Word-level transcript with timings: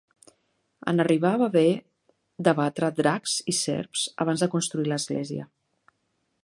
En 0.91 1.03
arribar 1.03 1.33
va 1.41 1.49
haver 1.51 1.65
d'abatre 2.47 2.91
dracs 3.01 3.35
i 3.53 3.57
serps 3.61 4.09
abans 4.25 4.45
de 4.47 4.53
construir 4.57 4.93
l'església. 4.95 5.49